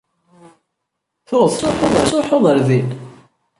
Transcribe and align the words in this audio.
Tuɣeḍ 1.27 1.53
tanumi 1.59 1.99
tettruḥuḍ 2.01 2.43
ɣer 2.47 2.57
din? 2.67 2.87